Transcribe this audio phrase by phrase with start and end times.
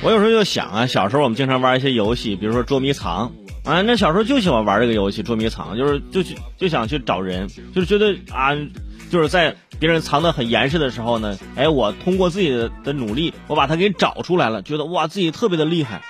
[0.00, 3.32] 我有时候就想啊，小时候我们经常玩一些游戏，比如说捉迷藏
[3.64, 8.56] 啊，那小时候就喜欢玩这个游戏捉迷藏，就是就去就想去找人，就是觉得啊，
[9.10, 16.00] 就是在别人藏得很严实的时候呢，哎，我通过自己的的努力，我把它给找出来了，觉得哇自己特别的厉害，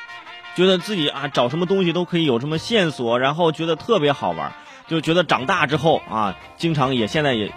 [0.55, 4.53] 觉得自己啊找什么东西都可以有什么线索，然后觉得特别好玩，
[4.87, 7.51] 就觉得长大之后啊，经常也现在也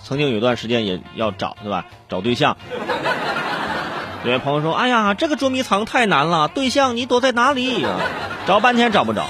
[0.00, 2.58] 曾经有段时间也要找对吧，找对象。
[4.24, 7.86] 有位朋友说：“哎呀，这个捉迷藏太难了，对象你躲在哪里？
[8.46, 9.24] 找半天找不着。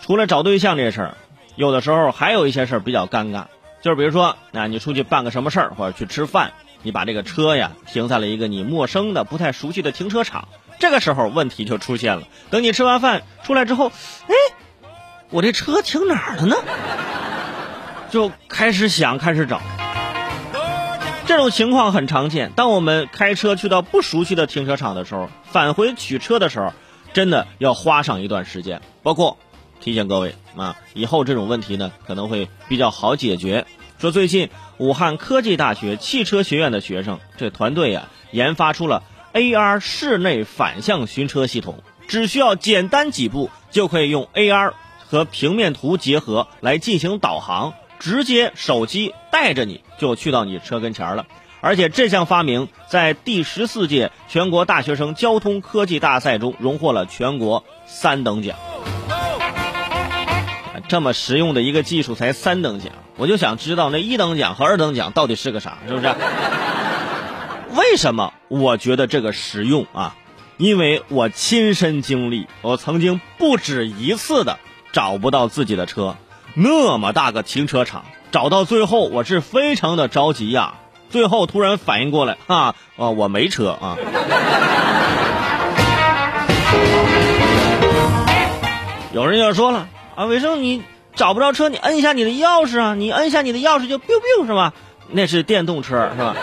[0.00, 1.14] 除了找对象这事儿，
[1.56, 3.46] 有的时候还有一些事儿比较尴尬，
[3.82, 10.46] 就是比如说，啊，你出去办个什么事儿，或者去吃饭，你把这个车呀停在了一个你陌生的、不太熟悉的停车场，
[10.78, 12.22] 这个时候问题就出现了。
[12.50, 13.90] 等你吃完饭出来之后，
[14.28, 14.34] 哎，
[15.30, 16.56] 我这车停哪儿了呢？
[18.10, 19.60] 就开始想，开始找。”
[21.24, 22.52] 这种情况很常见。
[22.56, 26.72] 当我们开车去到不熟悉的停车场的时候，返回取车的时候，
[27.12, 28.82] 真的要花上一段时间。
[29.02, 29.38] 包括
[29.80, 33.66] 提醒各位啊，以后这种问题呢可能会比较好解决。
[33.98, 47.74] 说最近武汉科技大学汽车学院的学生这团队呀，研发出了 AR 室内反向寻车系统，只需要简单几步就可以用 AR 和平面图结合来进行导航。
[48.00, 51.26] 直接手机带着你就去到你车跟前了，
[51.60, 58.56] 而且这项发明在第十四届全国大学生交通科技大赛中荣获了全国三等奖。
[60.86, 66.06] 这么实用的一个技术才三等奖，我就想知道那一等奖和二等奖到底是个啥，是不是？
[67.74, 70.14] 为什么我觉得这个实用啊？
[70.56, 74.60] 因为我亲身经历，我曾经不止一次的
[74.92, 76.14] 找不到自己的车。
[76.54, 80.74] 那么大个停车场，找到最后我是非常的着急呀。
[81.10, 83.98] 最后突然反应过来，哈，啊，我没车啊。
[89.12, 90.82] 有人就说了，啊，伟生你
[91.14, 94.72] 找不着车，你摁一下你的钥匙啊，你摁一下你的钥匙就 biu biu 是吧？
[95.10, 96.34] 那是电动车是吧？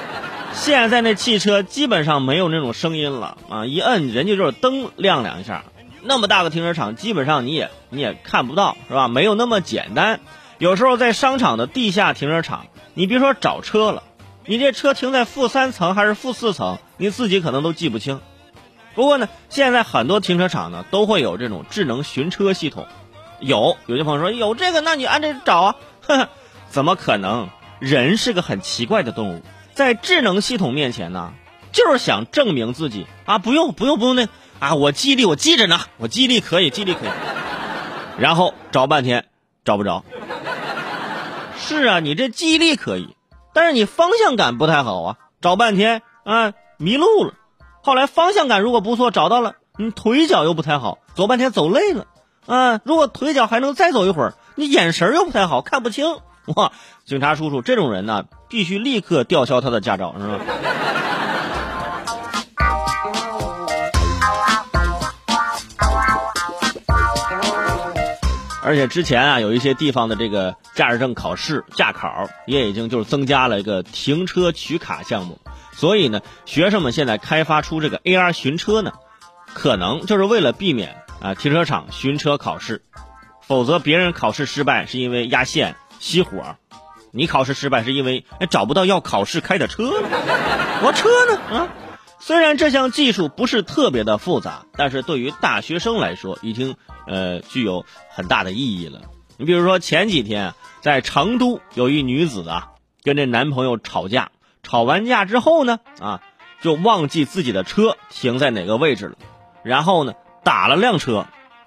[0.54, 5.64] 现在那汽车基本上没有那种声音了啊，一摁人家就是灯亮两下。
[6.04, 9.08] 那么大个停车场，基本上你也你也看不到，是吧？
[9.08, 10.20] 没有那么简单。
[10.60, 14.04] 有时候在商场的地下停车场，你别说找车了，
[14.46, 18.20] 你这车停在负三层还是负四层，你自己可能都记不清。
[18.94, 22.88] 不过呢，现在很多停车场呢都会有这种智能寻车系统。
[23.40, 25.76] 有有些朋友说有这个，那你按这找啊？
[26.02, 26.28] 呵，
[26.70, 27.50] 怎么可能？
[27.80, 29.42] 人是个很奇怪的动物，
[29.74, 31.32] 在智能系统面前呢，
[31.72, 33.38] 就是想证明自己啊！
[33.38, 34.28] 不用不用不用那。
[34.60, 37.10] 啊，我记忆力我记着呢，我记忆力可以，记忆力可以。
[38.20, 39.24] 然后找半天
[39.64, 40.04] 找不着。
[41.70, 43.16] 是啊，你这记忆力可以，
[43.54, 47.34] 但是你方向感不太好啊，找半天啊迷路了。
[47.84, 52.08] 后来方向感如果不错，找到了，你腿脚又不太好，走半天走累了。
[52.48, 56.18] 啊，如果腿脚还能再走一会儿，你眼神又不太好，看不清。
[56.56, 56.72] 哇，
[57.06, 60.40] 警察叔叔，这种人呢，必须立刻吊销他的驾照，是吧？
[68.70, 75.40] 而且之前啊，有一些地方的这个驾驶证考试驾考也已经就是增加了一个停车取卡项目，
[75.72, 78.94] 所以呢，学生们现在开发出这个 AR 寻车呢，
[79.56, 82.84] 可能就是为了避免啊停车场寻车考试，
[83.42, 86.56] 否则别人考试失败是因为压线熄火，
[87.10, 89.90] 你考试失败是因为找不到要考试开的车，
[90.84, 91.58] 我车呢？
[91.58, 91.68] 啊。
[92.22, 96.76] 虽然这项技术不是特别的复杂，但是对于大学生来说，已经
[97.08, 99.02] 呃具有很大的意义了。
[99.38, 102.72] 你比如说前几天在成都有一女子啊，
[103.04, 104.32] 跟这男朋友吵架，
[104.64, 106.22] 吵完架之后呢，啊
[106.62, 109.16] 就忘记自己的车停在哪个位置了，
[109.64, 110.14] 然后呢
[110.44, 111.26] 打了辆车，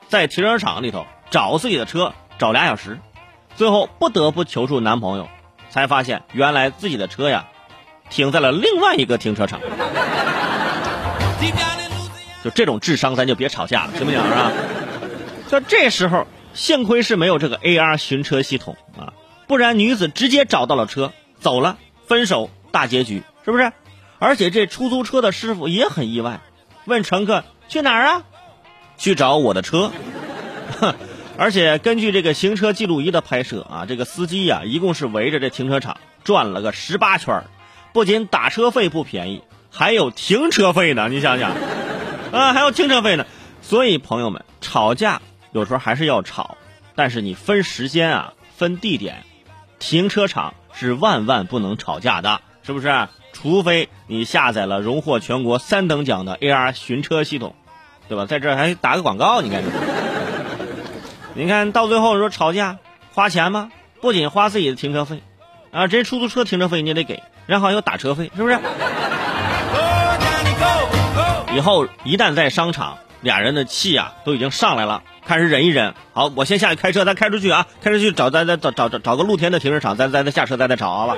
[0.08, 3.00] 在停车场里头找自己的车，找俩小时，
[3.56, 5.28] 最后不得不求助男朋友，
[5.70, 7.48] 才发现原来自己的车呀。
[8.10, 9.58] 停在了另外一个停车场，
[12.44, 14.52] 就这种智商，咱就别吵架了，行不行啊？
[15.48, 19.12] 就这时候，幸亏是没有这个 AR 寻车系统啊，
[19.46, 23.72] 不然女子直接找到了车，走了，分手大结局，是不是？
[24.18, 26.40] 而且这出租车的师傅也很意外，
[26.84, 28.22] 问乘客去哪儿啊？
[28.96, 29.92] 去找我的车。
[31.38, 37.44] 而且根据这个行车记录仪的拍摄啊，这个司机呀，一共是围着这停车场转了个十八圈。
[37.92, 41.08] 不仅打车费不便宜，还有停车费呢。
[41.08, 41.52] 你想想，
[42.30, 43.26] 啊，还有停车费呢。
[43.62, 45.22] 所以朋友们，吵架
[45.52, 46.56] 有时候还是要吵，
[46.94, 49.24] 但是你分时间啊，分地点，
[49.78, 53.08] 停车场是万万不能吵架的，是不是？
[53.32, 54.24] 除非你。
[54.24, 57.54] 下载了荣获全国三等奖的 AR 寻车系统，
[58.08, 58.24] 对吧？
[58.26, 59.62] 在这还打个广告，你看，
[61.34, 62.78] 你看到最后说吵架
[63.12, 63.70] 花钱吗？
[64.00, 65.22] 不仅花自己的停车费，
[65.70, 68.58] 啊，这出租车停车费你也得给，然后还有打车费，是不是？
[71.54, 75.94] 以后一旦在商场，俩人的气啊都已经上来了，开始忍一忍。
[76.14, 81.16] 好，我先下去开车，咱开出去啊，开出去找咱咱找找找找个露天的停车场，咱咱再下车，咱再吵，好吧？